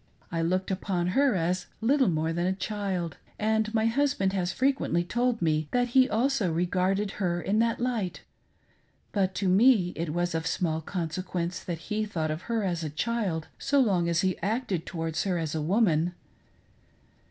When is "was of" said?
10.11-10.47